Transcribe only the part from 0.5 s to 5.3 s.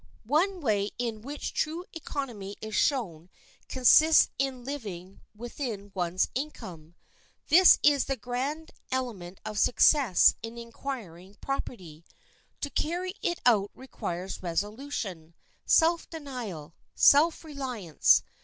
way in which true economy is shown consists in living